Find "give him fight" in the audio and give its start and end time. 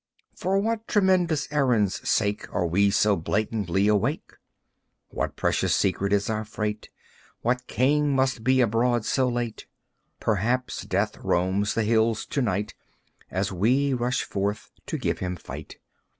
14.97-15.77